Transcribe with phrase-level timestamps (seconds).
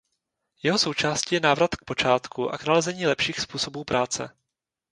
[0.63, 4.29] Jeho součástí je návrat k počátku a k nalezení lepších způsobů práce.